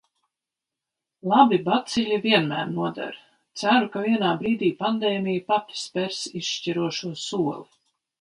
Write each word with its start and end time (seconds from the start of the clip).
Labi 1.33 1.57
baciļi 1.65 2.15
vienmēr 2.23 2.71
noder. 2.77 3.19
Ceru, 3.63 3.89
ka 3.97 4.01
vienā 4.05 4.31
brīdī 4.39 4.71
pandēmija 4.79 5.45
pati 5.53 5.79
spers 5.83 6.23
izšķirošo 6.41 7.13
soli. 7.27 7.61